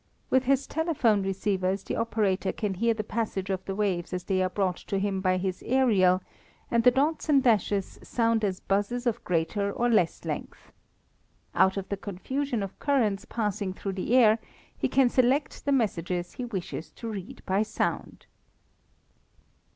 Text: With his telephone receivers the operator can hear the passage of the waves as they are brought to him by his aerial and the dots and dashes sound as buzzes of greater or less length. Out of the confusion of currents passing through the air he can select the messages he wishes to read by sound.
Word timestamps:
With 0.31 0.45
his 0.45 0.65
telephone 0.65 1.21
receivers 1.21 1.83
the 1.83 1.95
operator 1.95 2.51
can 2.51 2.73
hear 2.73 2.95
the 2.95 3.03
passage 3.03 3.51
of 3.51 3.63
the 3.65 3.75
waves 3.75 4.13
as 4.13 4.23
they 4.23 4.41
are 4.41 4.49
brought 4.49 4.77
to 4.77 4.97
him 4.97 5.21
by 5.21 5.37
his 5.37 5.61
aerial 5.63 6.23
and 6.71 6.83
the 6.83 6.89
dots 6.89 7.29
and 7.29 7.43
dashes 7.43 7.99
sound 8.01 8.43
as 8.43 8.61
buzzes 8.61 9.05
of 9.05 9.23
greater 9.23 9.71
or 9.71 9.89
less 9.91 10.25
length. 10.25 10.71
Out 11.53 11.77
of 11.77 11.87
the 11.89 11.97
confusion 11.97 12.63
of 12.63 12.79
currents 12.79 13.25
passing 13.25 13.73
through 13.73 13.93
the 13.93 14.15
air 14.15 14.39
he 14.75 14.87
can 14.87 15.07
select 15.07 15.65
the 15.65 15.71
messages 15.71 16.31
he 16.33 16.45
wishes 16.45 16.89
to 16.93 17.07
read 17.07 17.43
by 17.45 17.61
sound. 17.61 18.25